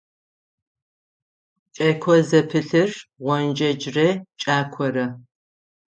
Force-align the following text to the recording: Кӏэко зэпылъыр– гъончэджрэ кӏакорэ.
Кӏэко 1.75 2.15
зэпылъыр– 2.29 2.91
гъончэджрэ 3.23 4.09
кӏакорэ. 4.41 5.05